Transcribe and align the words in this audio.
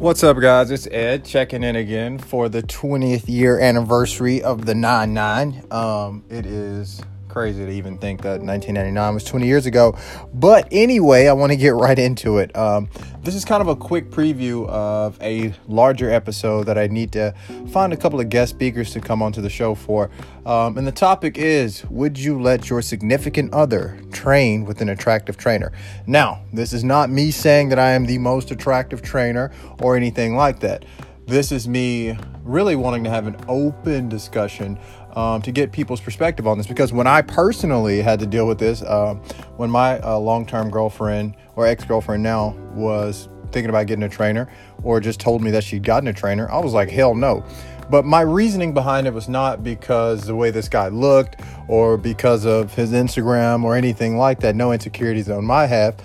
What's 0.00 0.24
up, 0.24 0.40
guys? 0.40 0.70
It's 0.70 0.86
Ed 0.90 1.26
checking 1.26 1.62
in 1.62 1.76
again 1.76 2.16
for 2.16 2.48
the 2.48 2.62
20th 2.62 3.28
year 3.28 3.60
anniversary 3.60 4.42
of 4.42 4.64
the 4.64 4.74
9 4.74 5.12
9. 5.12 5.66
Um, 5.70 6.24
it 6.30 6.46
is 6.46 7.02
crazy 7.30 7.64
to 7.64 7.70
even 7.70 7.96
think 7.96 8.22
that 8.22 8.42
1999 8.42 9.14
was 9.14 9.24
20 9.24 9.46
years 9.46 9.66
ago. 9.66 9.96
But 10.34 10.68
anyway, 10.72 11.28
I 11.28 11.32
want 11.32 11.52
to 11.52 11.56
get 11.56 11.74
right 11.74 11.98
into 11.98 12.38
it. 12.38 12.54
Um, 12.56 12.88
this 13.22 13.34
is 13.34 13.44
kind 13.44 13.60
of 13.60 13.68
a 13.68 13.76
quick 13.76 14.10
preview 14.10 14.68
of 14.68 15.16
a 15.22 15.54
larger 15.68 16.10
episode 16.10 16.64
that 16.64 16.76
I 16.76 16.88
need 16.88 17.12
to 17.12 17.34
find 17.70 17.92
a 17.92 17.96
couple 17.96 18.20
of 18.20 18.28
guest 18.28 18.50
speakers 18.50 18.92
to 18.92 19.00
come 19.00 19.22
onto 19.22 19.40
the 19.40 19.50
show 19.50 19.74
for. 19.74 20.10
Um, 20.44 20.76
and 20.76 20.86
the 20.86 20.92
topic 20.92 21.38
is 21.38 21.84
Would 21.86 22.18
you 22.18 22.40
let 22.40 22.68
your 22.68 22.82
significant 22.82 23.52
other 23.52 23.98
train 24.10 24.64
with 24.64 24.80
an 24.80 24.88
attractive 24.88 25.36
trainer? 25.36 25.72
Now, 26.06 26.42
this 26.52 26.72
is 26.72 26.82
not 26.82 27.10
me 27.10 27.30
saying 27.30 27.68
that 27.68 27.78
I 27.78 27.92
am 27.92 28.06
the 28.06 28.18
most 28.18 28.50
attractive 28.50 29.02
trainer 29.02 29.52
or 29.80 29.96
anything 29.96 30.34
like 30.34 30.60
that. 30.60 30.84
This 31.26 31.52
is 31.52 31.68
me 31.68 32.18
really 32.42 32.74
wanting 32.74 33.04
to 33.04 33.10
have 33.10 33.26
an 33.28 33.36
open 33.46 34.08
discussion 34.08 34.76
um, 35.14 35.42
to 35.42 35.52
get 35.52 35.72
people's 35.72 36.00
perspective 36.00 36.46
on 36.46 36.58
this 36.58 36.66
because 36.66 36.92
when 36.92 37.06
I 37.06 37.22
personally 37.22 38.02
had 38.02 38.20
to 38.20 38.26
deal 38.26 38.46
with 38.46 38.58
this, 38.58 38.82
uh, 38.82 39.14
when 39.56 39.70
my 39.70 39.98
uh, 40.00 40.18
long 40.18 40.46
term 40.46 40.70
girlfriend 40.70 41.36
or 41.56 41.66
ex 41.66 41.84
girlfriend 41.84 42.22
now 42.22 42.56
was 42.74 43.28
thinking 43.52 43.70
about 43.70 43.86
getting 43.86 44.04
a 44.04 44.08
trainer 44.08 44.48
or 44.82 45.00
just 45.00 45.20
told 45.20 45.42
me 45.42 45.50
that 45.50 45.64
she'd 45.64 45.82
gotten 45.82 46.08
a 46.08 46.12
trainer, 46.12 46.50
I 46.50 46.58
was 46.58 46.72
like, 46.72 46.90
hell 46.90 47.14
no. 47.14 47.44
But 47.90 48.04
my 48.04 48.20
reasoning 48.20 48.72
behind 48.72 49.08
it 49.08 49.12
was 49.12 49.28
not 49.28 49.64
because 49.64 50.24
the 50.24 50.36
way 50.36 50.52
this 50.52 50.68
guy 50.68 50.88
looked 50.88 51.40
or 51.66 51.96
because 51.96 52.46
of 52.46 52.72
his 52.72 52.92
Instagram 52.92 53.64
or 53.64 53.74
anything 53.74 54.16
like 54.16 54.38
that. 54.40 54.54
No 54.54 54.72
insecurities 54.72 55.28
on 55.28 55.44
my 55.44 55.66
half. 55.66 55.96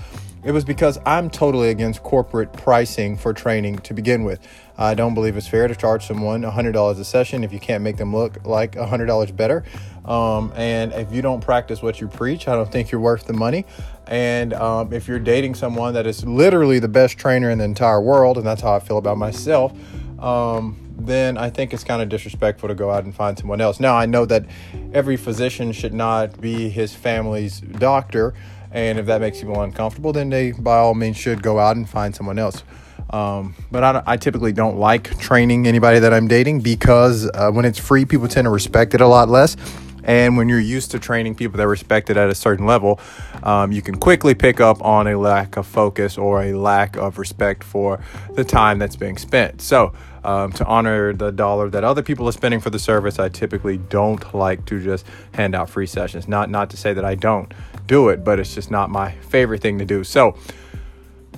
It 0.45 0.51
was 0.51 0.63
because 0.63 0.99
I'm 1.07 1.31
totally 1.31 1.69
against 1.69 2.03
corporate 2.03 2.53
pricing 2.53 3.17
for 3.17 3.33
training 3.33 3.79
to 3.79 3.95
begin 3.95 4.23
with. 4.23 4.39
I 4.77 4.93
don't 4.93 5.15
believe 5.15 5.37
it's 5.37 5.47
fair 5.47 5.67
to 5.67 5.73
charge 5.73 6.05
someone 6.05 6.43
$100 6.43 6.99
a 6.99 7.03
session 7.03 7.43
if 7.43 7.51
you 7.51 7.59
can't 7.59 7.83
make 7.83 7.97
them 7.97 8.15
look 8.15 8.45
like 8.45 8.73
$100 8.73 9.35
better. 9.35 9.63
Um, 10.05 10.53
and 10.55 10.93
if 10.93 11.11
you 11.11 11.23
don't 11.23 11.41
practice 11.41 11.81
what 11.81 11.99
you 11.99 12.07
preach, 12.07 12.47
I 12.47 12.53
don't 12.53 12.71
think 12.71 12.91
you're 12.91 13.01
worth 13.01 13.25
the 13.25 13.33
money. 13.33 13.65
And 14.05 14.53
um, 14.53 14.93
if 14.93 15.07
you're 15.07 15.17
dating 15.17 15.55
someone 15.55 15.95
that 15.95 16.05
is 16.05 16.23
literally 16.23 16.77
the 16.77 16.89
best 16.89 17.17
trainer 17.17 17.49
in 17.49 17.57
the 17.57 17.65
entire 17.65 17.99
world, 17.99 18.37
and 18.37 18.45
that's 18.45 18.61
how 18.61 18.75
I 18.75 18.79
feel 18.79 18.99
about 18.99 19.17
myself, 19.17 19.73
um, 20.19 20.77
then 20.95 21.39
I 21.39 21.49
think 21.49 21.73
it's 21.73 21.83
kind 21.83 22.03
of 22.03 22.09
disrespectful 22.09 22.69
to 22.69 22.75
go 22.75 22.91
out 22.91 23.03
and 23.03 23.15
find 23.15 23.35
someone 23.35 23.61
else. 23.61 23.79
Now, 23.79 23.95
I 23.95 24.05
know 24.05 24.25
that 24.25 24.45
every 24.93 25.17
physician 25.17 25.71
should 25.71 25.93
not 25.93 26.39
be 26.39 26.69
his 26.69 26.93
family's 26.93 27.61
doctor. 27.61 28.35
And 28.75 28.99
if 28.99 29.05
that 29.05 29.21
makes 29.21 29.39
people 29.39 29.61
uncomfortable, 29.61 30.11
then 30.11 30.29
they 30.29 30.51
by 30.51 30.75
all 30.75 30.93
means 30.93 31.15
should 31.15 31.41
go 31.41 31.57
out 31.59 31.77
and 31.77 31.89
find 31.89 32.13
someone 32.13 32.37
else. 32.37 32.61
Um, 33.09 33.55
but 33.71 33.83
I, 33.83 34.03
I, 34.05 34.17
typically 34.17 34.51
don't 34.51 34.77
like 34.77 35.17
training 35.19 35.67
anybody 35.67 35.99
that 35.99 36.13
I'm 36.13 36.27
dating 36.27 36.61
because 36.61 37.29
uh, 37.33 37.51
when 37.51 37.63
it's 37.63 37.79
free, 37.79 38.03
people 38.03 38.27
tend 38.27 38.45
to 38.45 38.49
respect 38.49 38.93
it 38.93 38.99
a 38.99 39.07
lot 39.07 39.29
less. 39.29 39.55
And 40.05 40.37
when 40.37 40.47
you're 40.47 40.59
used 40.59 40.91
to 40.91 40.99
training 40.99 41.35
people 41.35 41.57
that 41.57 41.67
respect 41.67 42.09
it 42.09 42.17
at 42.17 42.29
a 42.29 42.35
certain 42.35 42.65
level, 42.65 42.99
um, 43.43 43.71
you 43.71 43.81
can 43.81 43.95
quickly 43.95 44.35
pick 44.35 44.61
up 44.61 44.83
on 44.83 45.07
a 45.07 45.17
lack 45.17 45.57
of 45.57 45.67
focus 45.67 46.17
or 46.17 46.43
a 46.43 46.53
lack 46.53 46.95
of 46.95 47.17
respect 47.17 47.63
for 47.63 47.99
the 48.33 48.43
time 48.43 48.79
that's 48.79 48.95
being 48.95 49.17
spent. 49.17 49.61
So, 49.61 49.93
um, 50.23 50.51
to 50.53 50.65
honor 50.65 51.13
the 51.13 51.31
dollar 51.31 51.69
that 51.69 51.83
other 51.83 52.01
people 52.01 52.27
are 52.27 52.31
spending 52.31 52.59
for 52.59 52.71
the 52.71 52.79
service, 52.79 53.19
I 53.19 53.29
typically 53.29 53.77
don't 53.77 54.33
like 54.33 54.65
to 54.65 54.83
just 54.83 55.05
hand 55.33 55.53
out 55.53 55.69
free 55.69 55.85
sessions. 55.85 56.27
Not 56.27 56.49
not 56.49 56.71
to 56.71 56.77
say 56.77 56.93
that 56.93 57.05
I 57.05 57.13
don't 57.13 57.53
do 57.85 58.09
it, 58.09 58.23
but 58.23 58.39
it's 58.39 58.55
just 58.55 58.71
not 58.71 58.89
my 58.89 59.11
favorite 59.11 59.61
thing 59.61 59.77
to 59.77 59.85
do. 59.85 60.03
So, 60.03 60.35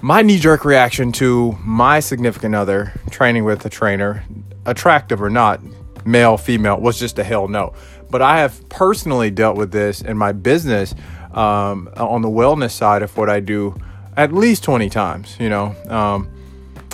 my 0.02 0.22
knee 0.22 0.40
jerk 0.40 0.64
reaction 0.64 1.12
to 1.14 1.58
my 1.64 2.00
significant 2.00 2.56
other 2.56 2.94
training 3.10 3.44
with 3.44 3.66
a 3.66 3.70
trainer, 3.70 4.24
attractive 4.66 5.22
or 5.22 5.30
not, 5.30 5.60
male, 6.06 6.38
female, 6.38 6.80
was 6.80 7.00
just 7.00 7.20
a 7.20 7.24
hell 7.24 7.48
no. 7.48 7.74
But 8.10 8.22
I 8.22 8.40
have 8.40 8.68
personally 8.70 9.32
dealt 9.32 9.58
with 9.58 9.72
this 9.72 10.02
in 10.02 10.18
my 10.18 10.32
business 10.32 10.96
um, 11.32 11.90
on 11.96 12.22
the 12.22 12.30
wellness 12.30 12.72
side 12.72 13.02
of 13.02 13.16
what 13.18 13.30
I 13.30 13.40
do 13.40 13.76
at 14.16 14.34
least 14.34 14.64
20 14.64 14.90
times. 14.90 15.38
You 15.40 15.50
know, 15.50 15.76
um, 15.88 16.30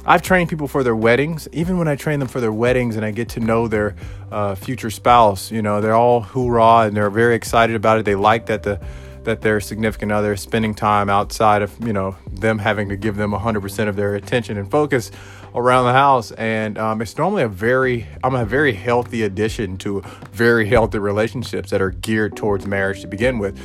I've 0.06 0.22
trained 0.22 0.50
people 0.50 0.68
for 0.68 0.84
their 0.84 0.96
weddings. 0.96 1.48
Even 1.54 1.78
when 1.78 1.88
I 1.88 1.96
train 1.96 2.20
them 2.20 2.28
for 2.28 2.42
their 2.42 2.52
weddings 2.52 2.98
and 2.98 3.06
I 3.06 3.12
get 3.12 3.30
to 3.30 3.40
know 3.40 3.68
their 3.68 3.96
uh, 4.32 4.56
future 4.56 4.90
spouse, 4.90 5.52
you 5.52 5.62
know, 5.62 5.80
they're 5.80 5.96
all 5.96 6.22
hoorah 6.22 6.88
and 6.88 6.98
they're 6.98 7.10
very 7.10 7.36
excited 7.36 7.76
about 7.76 8.00
it. 8.00 8.06
They 8.06 8.16
like 8.16 8.48
that 8.48 8.64
the 8.64 8.80
that 9.24 9.42
their 9.42 9.62
significant 9.62 10.12
other 10.12 10.34
is 10.34 10.42
spending 10.42 10.74
time 10.74 11.10
outside 11.10 11.62
of 11.62 11.74
you 11.86 11.94
know 11.94 12.16
them 12.30 12.60
having 12.60 12.90
to 12.90 12.98
give 12.98 13.16
them 13.16 13.32
100% 13.32 13.88
of 13.88 13.96
their 13.96 14.16
attention 14.16 14.58
and 14.58 14.70
focus 14.70 15.12
around 15.56 15.86
the 15.86 15.94
house 15.94 16.32
and 16.32 16.78
um, 16.78 17.02
it's 17.02 17.18
normally 17.18 17.44
a 17.44 17.48
very 17.48 18.08
i'm 18.24 18.36
a 18.36 18.46
very 18.46 18.74
healthy 18.74 19.24
addition 19.24 19.78
to 19.78 20.02
very 20.32 20.68
healthy 20.68 21.00
relationships 21.00 21.70
that 21.70 21.82
are 21.82 21.92
geared 21.92 22.36
towards 22.36 22.66
marriage 22.66 23.02
to 23.02 23.08
begin 23.08 23.40
with 23.40 23.60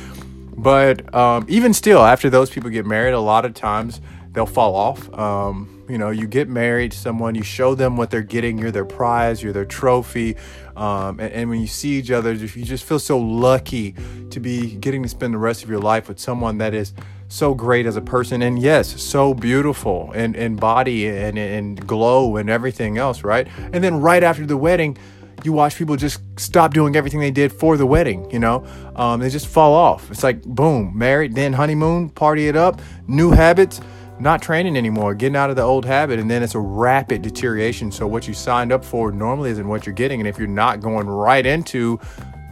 but 0.57 1.13
um, 1.15 1.45
even 1.47 1.73
still 1.73 2.01
after 2.01 2.29
those 2.29 2.49
people 2.49 2.69
get 2.69 2.85
married 2.85 3.13
a 3.13 3.19
lot 3.19 3.45
of 3.45 3.53
times 3.53 4.01
they'll 4.31 4.45
fall 4.45 4.75
off 4.75 5.11
um, 5.17 5.79
you 5.89 5.97
know, 5.97 6.11
you 6.11 6.27
get 6.27 6.47
married 6.47 6.91
to 6.91 6.97
someone, 6.97 7.33
you 7.33 7.41
show 7.41 7.73
them 7.73 7.97
what 7.97 8.11
they're 8.11 8.21
getting, 8.21 8.59
you're 8.59 8.69
their 8.69 8.85
prize, 8.85 9.41
you're 9.41 9.51
their 9.51 9.65
trophy. 9.65 10.37
Um, 10.77 11.19
and, 11.19 11.33
and, 11.33 11.49
when 11.49 11.59
you 11.59 11.67
see 11.67 11.97
each 11.97 12.11
other, 12.11 12.31
you 12.31 12.63
just 12.63 12.85
feel 12.85 12.99
so 12.99 13.17
lucky 13.17 13.95
to 14.29 14.39
be 14.39 14.75
getting 14.75 15.01
to 15.03 15.09
spend 15.09 15.33
the 15.33 15.39
rest 15.39 15.63
of 15.63 15.69
your 15.69 15.79
life 15.79 16.07
with 16.07 16.19
someone 16.19 16.59
that 16.59 16.73
is 16.75 16.93
so 17.29 17.53
great 17.53 17.85
as 17.85 17.95
a 17.95 18.01
person 18.01 18.41
and 18.41 18.59
yes 18.59 18.99
so 19.01 19.33
beautiful 19.35 20.11
and, 20.13 20.35
and 20.35 20.59
body 20.59 21.07
and, 21.07 21.37
and 21.37 21.87
glow 21.87 22.35
and 22.37 22.49
everything 22.49 22.97
else 22.97 23.23
right 23.23 23.47
and 23.71 23.83
then 23.83 24.01
right 24.01 24.23
after 24.23 24.45
the 24.45 24.57
wedding 24.57 24.97
you 25.43 25.53
watch 25.53 25.75
people 25.75 25.95
just 25.95 26.21
stop 26.37 26.73
doing 26.73 26.95
everything 26.95 27.19
they 27.19 27.31
did 27.31 27.53
for 27.53 27.77
the 27.77 27.85
wedding 27.85 28.29
you 28.31 28.39
know 28.39 28.65
um, 28.95 29.19
they 29.19 29.29
just 29.29 29.47
fall 29.47 29.73
off 29.73 30.09
it's 30.09 30.23
like 30.23 30.41
boom 30.41 30.91
married 30.97 31.35
then 31.35 31.53
honeymoon 31.53 32.09
party 32.09 32.47
it 32.47 32.55
up 32.55 32.81
new 33.07 33.29
habits 33.29 33.79
not 34.19 34.41
training 34.41 34.75
anymore, 34.75 35.15
getting 35.15 35.37
out 35.37 35.49
of 35.49 35.55
the 35.55 35.61
old 35.61 35.85
habit, 35.85 36.19
and 36.19 36.29
then 36.29 36.43
it's 36.43 36.55
a 36.55 36.59
rapid 36.59 37.21
deterioration. 37.21 37.89
So, 37.89 38.05
what 38.05 38.27
you 38.27 38.33
signed 38.33 38.71
up 38.71 38.83
for 38.83 39.11
normally 39.11 39.49
isn't 39.51 39.65
what 39.65 39.85
you're 39.85 39.95
getting. 39.95 40.19
And 40.19 40.27
if 40.27 40.37
you're 40.37 40.47
not 40.47 40.81
going 40.81 41.07
right 41.07 41.45
into 41.45 41.99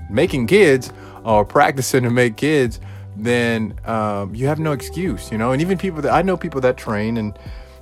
making 0.10 0.48
kids 0.48 0.94
or 1.26 1.44
practicing 1.44 2.04
to 2.04 2.10
make 2.10 2.38
kids, 2.38 2.80
then 3.18 3.80
um, 3.86 4.34
you 4.36 4.48
have 4.48 4.60
no 4.60 4.72
excuse, 4.72 5.32
you 5.32 5.38
know. 5.38 5.52
And 5.52 5.62
even 5.62 5.78
people 5.78 6.02
that 6.02 6.14
I 6.14 6.22
know 6.22 6.38
people 6.38 6.62
that 6.62 6.78
train 6.78 7.18
and 7.18 7.38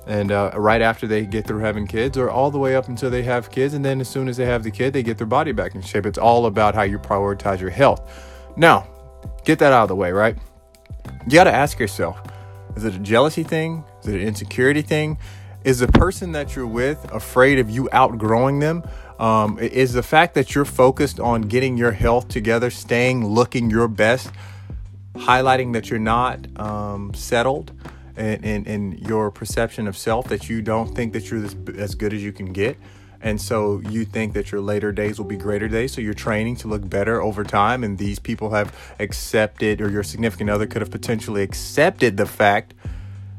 and 0.06 0.30
uh, 0.30 0.52
right 0.54 0.80
after 0.80 1.06
they 1.06 1.26
get 1.26 1.46
through 1.46 1.58
having 1.58 1.86
kids, 1.86 2.16
or 2.16 2.30
all 2.30 2.50
the 2.50 2.58
way 2.58 2.76
up 2.76 2.88
until 2.88 3.10
they 3.10 3.22
have 3.24 3.50
kids, 3.50 3.74
and 3.74 3.84
then 3.84 4.00
as 4.00 4.08
soon 4.08 4.28
as 4.28 4.36
they 4.36 4.46
have 4.46 4.62
the 4.62 4.70
kid, 4.70 4.92
they 4.92 5.02
get 5.02 5.18
their 5.18 5.26
body 5.26 5.52
back 5.52 5.74
in 5.74 5.82
shape. 5.82 6.06
It's 6.06 6.18
all 6.18 6.46
about 6.46 6.74
how 6.74 6.82
you 6.82 6.98
prioritize 6.98 7.60
your 7.60 7.70
health. 7.70 8.08
Now, 8.56 8.86
get 9.44 9.58
that 9.58 9.72
out 9.72 9.82
of 9.82 9.88
the 9.88 9.96
way, 9.96 10.12
right? 10.12 10.36
You 11.26 11.32
got 11.32 11.44
to 11.44 11.52
ask 11.52 11.78
yourself 11.78 12.20
is 12.76 12.84
it 12.84 12.94
a 12.94 12.98
jealousy 12.98 13.42
thing? 13.42 13.84
Is 14.02 14.08
it 14.08 14.14
an 14.16 14.20
insecurity 14.20 14.82
thing? 14.82 15.18
Is 15.64 15.80
the 15.80 15.88
person 15.88 16.32
that 16.32 16.54
you're 16.54 16.66
with 16.66 17.04
afraid 17.12 17.58
of 17.58 17.68
you 17.68 17.88
outgrowing 17.90 18.60
them? 18.60 18.84
Um, 19.18 19.58
is 19.58 19.94
the 19.94 20.02
fact 20.02 20.34
that 20.34 20.54
you're 20.54 20.66
focused 20.66 21.18
on 21.18 21.42
getting 21.42 21.76
your 21.78 21.92
health 21.92 22.28
together, 22.28 22.70
staying 22.70 23.26
looking 23.26 23.70
your 23.70 23.88
best, 23.88 24.30
highlighting 25.16 25.72
that 25.72 25.90
you're 25.90 25.98
not 25.98 26.46
um, 26.58 27.14
settled 27.14 27.72
in, 28.16 28.44
in, 28.44 28.64
in, 28.64 28.92
your 28.98 29.30
perception 29.30 29.86
of 29.86 29.96
self, 29.96 30.28
that 30.28 30.48
you 30.48 30.62
don't 30.62 30.94
think 30.94 31.12
that 31.12 31.30
you're 31.30 31.40
this, 31.40 31.56
as 31.76 31.94
good 31.94 32.12
as 32.12 32.22
you 32.22 32.32
can 32.32 32.52
get? 32.52 32.76
And 33.20 33.40
so 33.40 33.80
you 33.90 34.04
think 34.04 34.34
that 34.34 34.52
your 34.52 34.60
later 34.60 34.92
days 34.92 35.18
will 35.18 35.26
be 35.26 35.36
greater 35.36 35.68
days. 35.68 35.92
So 35.92 36.00
you're 36.00 36.14
training 36.14 36.56
to 36.56 36.68
look 36.68 36.88
better 36.88 37.20
over 37.20 37.44
time. 37.44 37.82
And 37.82 37.98
these 37.98 38.18
people 38.18 38.50
have 38.50 38.74
accepted, 38.98 39.80
or 39.80 39.90
your 39.90 40.02
significant 40.02 40.50
other 40.50 40.66
could 40.66 40.82
have 40.82 40.90
potentially 40.90 41.42
accepted 41.42 42.16
the 42.16 42.26
fact 42.26 42.74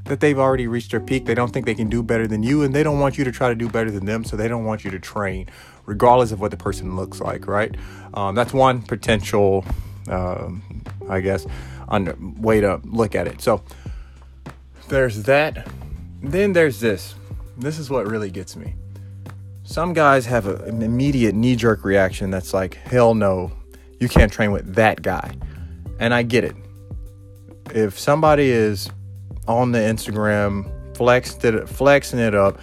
that 0.05 0.19
they've 0.19 0.39
already 0.39 0.67
reached 0.67 0.91
their 0.91 0.99
peak. 0.99 1.25
They 1.25 1.35
don't 1.35 1.51
think 1.51 1.65
they 1.65 1.75
can 1.75 1.89
do 1.89 2.01
better 2.01 2.27
than 2.27 2.43
you, 2.43 2.63
and 2.63 2.73
they 2.73 2.83
don't 2.83 2.99
want 2.99 3.17
you 3.17 3.23
to 3.23 3.31
try 3.31 3.49
to 3.49 3.55
do 3.55 3.69
better 3.69 3.91
than 3.91 4.05
them. 4.05 4.23
So 4.23 4.35
they 4.35 4.47
don't 4.47 4.65
want 4.65 4.83
you 4.83 4.91
to 4.91 4.99
train, 4.99 5.47
regardless 5.85 6.31
of 6.31 6.39
what 6.39 6.51
the 6.51 6.57
person 6.57 6.95
looks 6.95 7.19
like, 7.19 7.47
right? 7.47 7.75
Um, 8.13 8.35
that's 8.35 8.53
one 8.53 8.81
potential, 8.81 9.65
um, 10.09 10.63
I 11.09 11.21
guess, 11.21 11.45
on 11.87 12.05
the 12.05 12.15
way 12.39 12.61
to 12.61 12.81
look 12.83 13.15
at 13.15 13.27
it. 13.27 13.41
So 13.41 13.63
there's 14.87 15.23
that. 15.23 15.67
Then 16.21 16.53
there's 16.53 16.79
this. 16.79 17.15
This 17.57 17.79
is 17.79 17.89
what 17.89 18.07
really 18.07 18.29
gets 18.29 18.55
me 18.55 18.75
some 19.67 19.91
guys 19.91 20.25
have 20.25 20.47
a, 20.47 20.55
an 20.63 20.81
immediate 20.81 21.35
knee 21.35 21.55
jerk 21.55 21.83
reaction 21.83 22.31
that's 22.31 22.53
like, 22.53 22.75
hell 22.75 23.13
no, 23.13 23.51
you 23.99 24.07
can't 24.07 24.31
train 24.31 24.51
with 24.51 24.75
that 24.75 25.01
guy. 25.01 25.35
And 25.99 26.13
I 26.13 26.23
get 26.23 26.45
it. 26.45 26.55
If 27.75 27.99
somebody 27.99 28.49
is 28.49 28.89
on 29.45 29.73
the 29.73 29.79
Instagram 29.79 30.71
flexed 30.95 31.43
it, 31.43 31.67
flexing 31.67 32.19
it 32.19 32.33
up, 32.33 32.61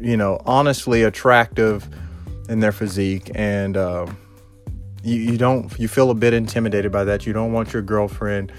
you 0.00 0.16
know, 0.16 0.40
honestly 0.46 1.02
attractive 1.02 1.86
in 2.48 2.60
their 2.60 2.72
physique, 2.72 3.30
and 3.34 3.76
um, 3.76 4.16
you, 5.08 5.32
you 5.32 5.38
don't, 5.38 5.76
you 5.78 5.88
feel 5.88 6.10
a 6.10 6.14
bit 6.14 6.34
intimidated 6.34 6.92
by 6.92 7.04
that. 7.04 7.26
You 7.26 7.32
don't 7.32 7.52
want 7.52 7.72
your 7.72 7.82
girlfriend 7.82 8.52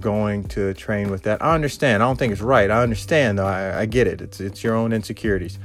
going 0.00 0.44
to 0.48 0.74
train 0.74 1.10
with 1.10 1.22
that. 1.24 1.42
I 1.42 1.54
understand. 1.54 2.02
I 2.02 2.06
don't 2.06 2.18
think 2.18 2.32
it's 2.32 2.42
right. 2.42 2.70
I 2.70 2.82
understand. 2.82 3.40
I, 3.40 3.80
I 3.80 3.86
get 3.86 4.06
it. 4.06 4.20
It's 4.20 4.40
it's 4.40 4.64
your 4.64 4.74
own 4.74 4.92
insecurities. 4.92 5.58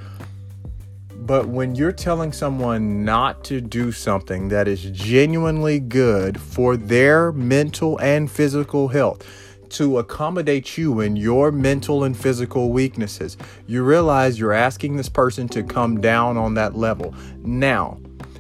But 1.16 1.48
when 1.48 1.76
you're 1.76 1.92
telling 1.92 2.34
someone 2.34 3.06
not 3.06 3.44
to 3.46 3.62
do 3.62 3.92
something 3.92 4.50
that 4.50 4.68
is 4.68 4.84
genuinely 4.86 5.80
good 5.80 6.42
for 6.42 6.76
their 6.76 7.32
mental 7.32 8.00
and 8.00 8.30
physical 8.30 8.88
health, 8.88 9.26
to 9.72 10.00
accommodate 10.00 10.78
you 10.78 11.00
in 11.00 11.16
your 11.16 11.52
mental 11.52 12.04
and 12.04 12.18
physical 12.18 12.72
weaknesses, 12.72 13.38
you 13.68 13.84
realize 13.84 14.38
you're 14.38 14.52
asking 14.52 14.98
this 14.98 15.10
person 15.10 15.48
to 15.48 15.64
come 15.64 16.02
down 16.02 16.38
on 16.38 16.56
that 16.56 16.76
level. 16.76 17.16
Now, 17.38 18.00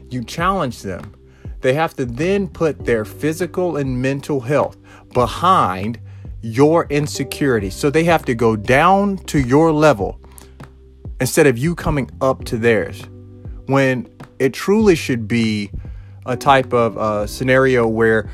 you 0.10 0.24
challenge 0.24 0.82
them. 0.82 1.14
They 1.62 1.74
have 1.74 1.96
to 1.96 2.06
then 2.06 2.48
put 2.48 2.86
their 2.86 3.06
physical 3.06 3.78
and 3.78 4.02
mental 4.02 4.42
health 4.42 4.78
behind 5.14 6.00
your 6.42 6.88
insecurity. 6.90 7.70
So 7.70 7.90
they 7.90 8.04
have 8.06 8.26
to 8.26 8.36
go 8.36 8.56
down 8.56 9.18
to 9.28 9.40
your 9.40 9.72
level 9.72 10.20
instead 11.20 11.46
of 11.46 11.58
you 11.58 11.76
coming 11.76 12.10
up 12.20 12.44
to 12.46 12.58
theirs. 12.58 13.04
When 13.68 14.10
it 14.40 14.54
truly 14.54 14.96
should 14.96 15.28
be 15.28 15.72
a 16.26 16.36
type 16.36 16.74
of 16.74 16.98
uh, 16.98 17.28
scenario 17.28 17.88
where 17.88 18.30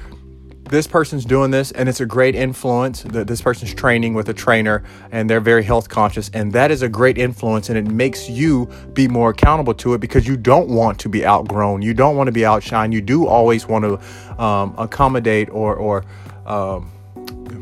this 0.70 0.88
person's 0.88 1.26
doing 1.26 1.52
this 1.52 1.72
and 1.72 1.88
it's 1.88 2.02
a 2.02 2.06
great 2.06 2.36
influence 2.36 3.04
that 3.04 3.28
this 3.28 3.42
person's 3.42 3.74
training 3.74 4.14
with 4.14 4.30
a 4.30 4.34
trainer 4.34 4.84
and 5.12 5.30
they're 5.30 5.40
very 5.40 5.64
health 5.64 5.90
conscious 5.90 6.30
and 6.34 6.52
that 6.52 6.72
is 6.72 6.82
a 6.82 6.90
great 6.90 7.18
influence 7.18 7.70
and 7.70 7.78
it 7.78 7.92
makes 7.92 8.30
you 8.30 8.66
be 8.94 9.08
more 9.08 9.30
accountable 9.30 9.74
to 9.74 9.94
it 9.94 10.00
because 10.00 10.28
you 10.28 10.36
don't 10.36 10.68
want 10.68 11.00
to 11.00 11.10
be 11.10 11.26
outgrown 11.26 11.82
you 11.82 11.94
don't 11.94 12.16
want 12.16 12.28
to 12.28 12.32
be 12.32 12.42
outshined 12.42 12.92
you 12.92 13.02
do 13.02 13.28
always 13.28 13.68
want 13.68 13.84
to 13.84 14.44
um, 14.44 14.76
accommodate 14.78 15.50
or 15.50 15.76
or 15.76 16.04
um, 16.46 16.92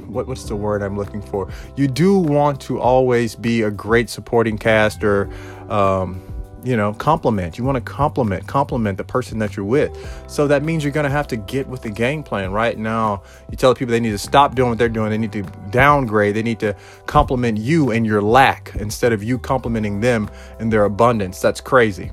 what, 0.08 0.28
what's 0.28 0.46
the 0.46 0.56
word 0.56 0.82
I'm 0.82 0.98
looking 0.98 1.22
for? 1.22 1.52
You 1.76 1.88
do 1.88 2.18
want 2.18 2.62
to 2.62 2.80
always 2.80 3.36
be 3.36 3.64
a 3.64 3.72
great 3.72 4.10
supporting 4.10 4.58
cast 4.58 5.04
or, 5.04 5.30
um, 5.70 6.22
you 6.66 6.76
know, 6.76 6.94
compliment. 6.94 7.58
You 7.58 7.64
want 7.64 7.76
to 7.76 7.82
compliment, 7.82 8.48
compliment 8.48 8.98
the 8.98 9.04
person 9.04 9.38
that 9.40 9.56
you're 9.56 9.66
with. 9.66 9.96
So 10.28 10.48
that 10.48 10.64
means 10.64 10.84
you're 10.84 10.92
going 10.92 11.06
to 11.06 11.12
have 11.12 11.28
to 11.28 11.38
get 11.38 11.68
with 11.68 11.84
the 11.84 11.92
game 11.92 12.24
plan. 12.24 12.52
Right 12.52 12.78
now, 12.78 13.22
you 13.52 13.56
tell 13.56 13.72
the 13.72 13.78
people 13.78 13.92
they 13.92 14.00
need 14.00 14.12
to 14.12 14.18
stop 14.18 14.56
doing 14.56 14.70
what 14.70 14.80
they're 14.80 14.90
doing. 14.90 15.12
They 15.12 15.18
need 15.20 15.32
to 15.34 15.44
downgrade. 15.70 16.36
They 16.36 16.44
need 16.44 16.60
to 16.62 16.76
compliment 17.06 17.60
you 17.60 17.92
and 17.92 18.06
your 18.06 18.22
lack 18.22 18.74
instead 18.76 19.14
of 19.14 19.24
you 19.24 19.38
complimenting 19.38 20.00
them 20.02 20.30
and 20.60 20.74
their 20.74 20.86
abundance. 20.86 21.40
That's 21.40 21.62
crazy. 21.62 22.12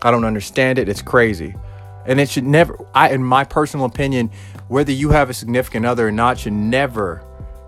I 0.00 0.10
don't 0.10 0.24
understand 0.24 0.78
it. 0.78 0.88
It's 0.88 1.02
crazy. 1.02 1.54
And 2.06 2.18
it 2.18 2.30
should 2.30 2.44
never, 2.44 2.78
I, 2.94 3.10
in 3.10 3.22
my 3.22 3.44
personal 3.44 3.84
opinion, 3.84 4.30
whether 4.68 4.92
you 4.92 5.10
have 5.10 5.28
a 5.28 5.34
significant 5.34 5.84
other 5.84 6.08
or 6.08 6.12
not 6.12 6.38
should 6.38 6.52
never 6.54 7.22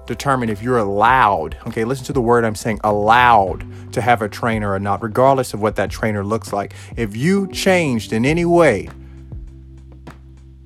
determine 0.09 0.49
if 0.49 0.61
you're 0.63 0.79
allowed, 0.79 1.57
okay, 1.69 1.85
listen 1.85 2.05
to 2.07 2.13
the 2.13 2.21
word 2.21 2.45
I'm 2.45 2.57
saying, 2.57 2.81
allowed 2.83 3.93
to 3.93 4.01
have 4.01 4.23
a 4.23 4.29
trainer 4.29 4.73
or 4.73 4.81
not, 4.81 5.03
regardless 5.03 5.55
of 5.55 5.61
what 5.61 5.77
that 5.77 5.91
trainer 5.91 6.25
looks 6.25 6.53
like. 6.53 6.75
If 6.97 7.17
you 7.17 7.47
changed 7.53 8.13
in 8.13 8.25
any 8.25 8.45
way 8.45 8.89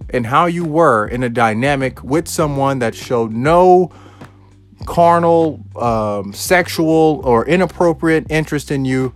in 0.09 0.25
how 0.25 0.47
you 0.47 0.65
were 0.65 1.07
in 1.07 1.23
a 1.23 1.29
dynamic 1.29 2.03
with 2.03 2.29
someone 2.29 2.79
that 2.79 2.95
showed 2.95 3.33
no 3.33 3.91
carnal, 4.87 5.65
um, 5.77 6.33
sexual, 6.33 7.21
or 7.25 7.47
inappropriate 7.47 8.27
interest 8.31 8.71
in 8.71 8.85
you, 8.85 9.15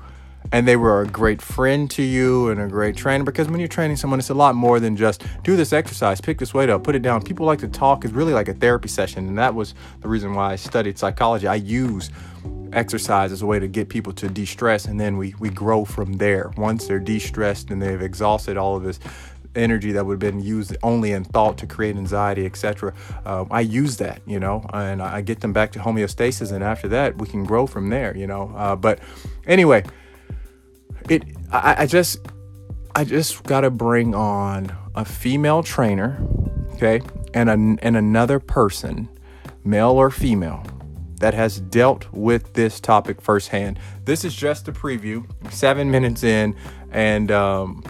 and 0.52 0.66
they 0.66 0.76
were 0.76 1.02
a 1.02 1.06
great 1.06 1.42
friend 1.42 1.90
to 1.90 2.02
you 2.02 2.48
and 2.48 2.60
a 2.60 2.68
great 2.68 2.96
trainer 2.96 3.24
because 3.24 3.48
when 3.48 3.58
you're 3.58 3.68
training 3.68 3.96
someone 3.96 4.18
it's 4.18 4.30
a 4.30 4.34
lot 4.34 4.54
more 4.54 4.80
than 4.80 4.96
just 4.96 5.24
do 5.42 5.56
this 5.56 5.72
exercise 5.72 6.20
pick 6.20 6.38
this 6.38 6.54
weight 6.54 6.68
up 6.68 6.84
put 6.84 6.94
it 6.94 7.02
down 7.02 7.22
people 7.22 7.46
like 7.46 7.58
to 7.58 7.68
talk 7.68 8.04
is 8.04 8.12
really 8.12 8.32
like 8.32 8.48
a 8.48 8.54
therapy 8.54 8.88
session 8.88 9.28
and 9.28 9.38
that 9.38 9.54
was 9.54 9.74
the 10.00 10.08
reason 10.08 10.34
why 10.34 10.52
i 10.52 10.56
studied 10.56 10.98
psychology 10.98 11.46
i 11.46 11.54
use 11.54 12.10
exercise 12.72 13.32
as 13.32 13.42
a 13.42 13.46
way 13.46 13.58
to 13.58 13.68
get 13.68 13.88
people 13.88 14.12
to 14.12 14.28
de-stress 14.28 14.86
and 14.86 15.00
then 15.00 15.16
we 15.16 15.34
we 15.38 15.48
grow 15.48 15.84
from 15.84 16.14
there 16.14 16.50
once 16.56 16.86
they're 16.86 16.98
de-stressed 16.98 17.70
and 17.70 17.80
they've 17.80 18.02
exhausted 18.02 18.56
all 18.56 18.76
of 18.76 18.82
this 18.82 18.98
energy 19.56 19.92
that 19.92 20.04
would 20.04 20.22
have 20.22 20.32
been 20.32 20.42
used 20.42 20.76
only 20.82 21.12
in 21.12 21.24
thought 21.24 21.58
to 21.58 21.66
create 21.66 21.96
anxiety, 21.96 22.46
etc. 22.46 22.92
Uh, 23.24 23.46
I 23.50 23.60
use 23.60 23.96
that, 23.96 24.20
you 24.26 24.38
know, 24.38 24.64
and 24.72 25.02
I 25.02 25.22
get 25.22 25.40
them 25.40 25.52
back 25.52 25.72
to 25.72 25.78
homeostasis, 25.78 26.52
and 26.52 26.62
after 26.62 26.88
that, 26.88 27.18
we 27.18 27.26
can 27.26 27.44
grow 27.44 27.66
from 27.66 27.88
there, 27.88 28.16
you 28.16 28.26
know. 28.26 28.52
Uh, 28.54 28.76
but 28.76 29.00
anyway, 29.46 29.84
it 31.08 31.22
I, 31.52 31.82
I 31.82 31.86
just 31.86 32.18
I 32.94 33.04
just 33.04 33.42
gotta 33.44 33.70
bring 33.70 34.14
on 34.14 34.74
a 34.94 35.04
female 35.04 35.62
trainer, 35.62 36.18
okay, 36.74 37.02
and 37.34 37.50
a, 37.50 37.84
and 37.84 37.96
another 37.96 38.40
person, 38.40 39.08
male 39.64 39.90
or 39.90 40.10
female, 40.10 40.64
that 41.20 41.34
has 41.34 41.60
dealt 41.60 42.10
with 42.12 42.54
this 42.54 42.80
topic 42.80 43.20
firsthand. 43.20 43.78
This 44.04 44.24
is 44.24 44.34
just 44.34 44.68
a 44.68 44.72
preview, 44.72 45.26
seven 45.52 45.90
minutes 45.90 46.24
in, 46.24 46.56
and 46.90 47.30
um, 47.30 47.84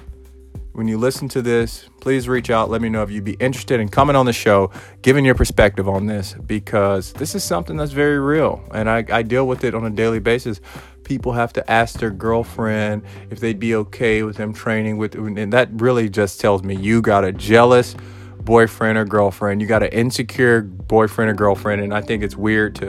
when 0.77 0.89
you 0.89 0.99
listen 0.99 1.27
to 1.27 1.41
this, 1.41 1.89
please 2.01 2.29
reach 2.29 2.51
out. 2.51 2.69
Let 2.69 2.83
me 2.83 2.91
know 2.91 3.03
if 3.03 3.11
you'd 3.11 3.25
be 3.25 3.39
interested 3.41 3.81
in 3.81 3.89
coming 3.89 4.15
on 4.15 4.27
the 4.27 4.33
show, 4.35 4.71
giving 5.01 5.25
your 5.25 5.35
perspective 5.35 5.89
on 5.89 6.05
this, 6.05 6.35
because 6.35 7.15
this 7.15 7.35
is 7.35 7.43
something 7.43 7.79
that's 7.79 7.93
very 7.93 8.19
real. 8.19 8.63
And 8.75 8.91
I, 8.91 9.03
I 9.11 9.23
deal 9.23 9.49
with 9.49 9.65
it 9.65 9.75
on 9.75 9.87
a 9.87 9.91
daily 9.91 10.19
basis. 10.19 10.61
People 11.03 11.33
have 11.33 11.51
to 11.55 11.71
ask 11.71 11.99
their 11.99 12.11
girlfriend 12.11 13.05
if 13.31 13.41
they'd 13.41 13.59
be 13.59 13.75
okay 13.75 14.23
with 14.23 14.37
them 14.37 14.53
training 14.53 14.99
with, 14.99 15.15
and 15.15 15.51
that 15.55 15.71
really 15.73 16.11
just 16.11 16.43
tells 16.43 16.63
me 16.63 16.77
you 16.77 17.01
got 17.01 17.25
a 17.25 17.33
jealous 17.33 17.97
boyfriend 18.41 18.99
or 18.99 19.07
girlfriend. 19.07 19.63
You 19.63 19.67
got 19.67 19.83
an 19.83 19.93
insecure 19.93 20.61
boyfriend 20.61 21.31
or 21.31 21.35
girlfriend. 21.35 21.81
And 21.81 21.95
I 21.95 22.03
think 22.03 22.23
it's 22.23 22.37
weird 22.37 22.75
to, 22.77 22.89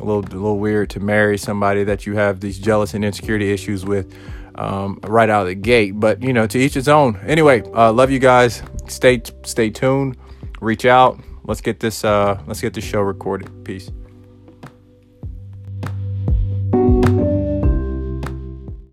a 0.00 0.04
little, 0.04 0.20
a 0.20 0.32
little 0.32 0.58
weird 0.58 0.88
to 0.90 1.00
marry 1.00 1.36
somebody 1.36 1.84
that 1.84 2.06
you 2.06 2.16
have 2.16 2.40
these 2.40 2.58
jealous 2.58 2.94
and 2.94 3.04
insecurity 3.04 3.52
issues 3.52 3.84
with 3.84 4.10
um, 4.54 4.98
right 5.04 5.28
out 5.28 5.42
of 5.42 5.48
the 5.48 5.54
gate. 5.54 5.98
But 5.98 6.22
you 6.22 6.32
know, 6.32 6.46
to 6.46 6.58
each 6.58 6.74
his 6.74 6.88
own. 6.88 7.18
Anyway, 7.26 7.62
uh, 7.74 7.92
love 7.92 8.10
you 8.10 8.18
guys. 8.18 8.62
Stay 8.88 9.22
stay 9.44 9.70
tuned. 9.70 10.16
Reach 10.60 10.84
out. 10.84 11.20
Let's 11.44 11.60
get 11.60 11.80
this 11.80 12.04
uh, 12.04 12.40
let's 12.46 12.60
get 12.60 12.74
this 12.74 12.84
show 12.84 13.00
recorded. 13.00 13.64
Peace. 13.64 13.90